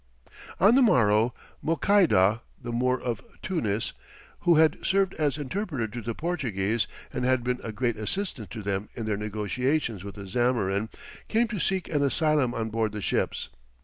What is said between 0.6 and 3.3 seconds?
the morrow, Mouçaïda the Moor of